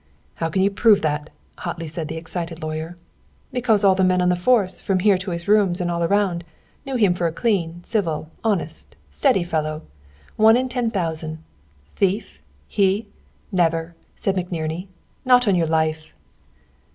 [0.33, 1.29] "How can you prove that?"
[1.59, 2.97] hotly said the excited lawyer.
[3.51, 6.43] "Because all the men on the force, from here to his rooms, and around town,
[6.87, 9.83] knew him for a clean, civil, honest, steady fellow
[10.37, 11.43] one in ten thousand.
[11.95, 13.09] Thief, he?
[13.51, 14.87] Never!" said McNerney.
[15.23, 16.15] "Not on your life!"